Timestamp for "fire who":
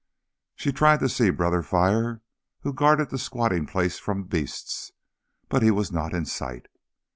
1.61-2.73